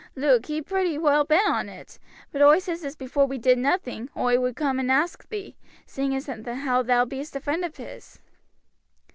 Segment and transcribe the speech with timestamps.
[0.15, 1.99] Luke he be pretty well bent on it,
[2.31, 6.15] but oi says as before we did nothing oi would coom and ax thee, seeing
[6.15, 8.19] as how thou bee'st a friend of his."